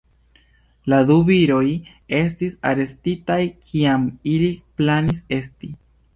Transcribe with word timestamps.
La 0.93 0.99
du 1.09 1.17
viroj 1.27 1.61
estis 2.21 2.57
arestitaj, 2.71 3.39
kiam 3.69 4.09
ili 4.35 4.51
planis 4.81 5.25
esti. 5.41 5.73